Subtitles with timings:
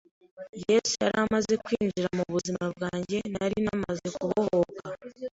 [0.69, 4.85] Yesu yari yamaze kwinjira mu buzima bwanjye, nari namaze kubohoka.